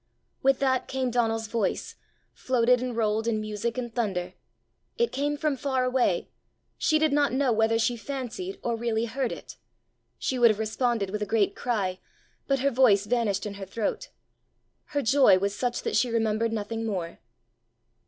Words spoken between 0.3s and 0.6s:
With